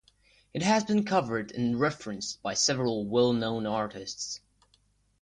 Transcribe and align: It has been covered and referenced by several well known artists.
It 0.51 0.63
has 0.63 0.83
been 0.83 1.03
covered 1.05 1.51
and 1.51 1.79
referenced 1.79 2.41
by 2.41 2.55
several 2.55 3.05
well 3.05 3.33
known 3.33 3.67
artists. 3.67 4.39